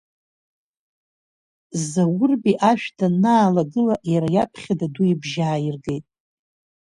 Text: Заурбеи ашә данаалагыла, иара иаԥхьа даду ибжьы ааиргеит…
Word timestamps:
Заурбеи 1.89 2.57
ашә 2.69 2.87
данаалагыла, 2.97 3.95
иара 4.11 4.29
иаԥхьа 4.35 4.73
даду 4.79 5.03
ибжьы 5.11 5.41
ааиргеит… 5.47 6.05